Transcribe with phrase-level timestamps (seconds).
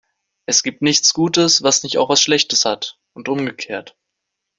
[0.47, 3.95] Es gibt nichts Gutes, was nicht auch was Schlechtes hat, und umgekehrt.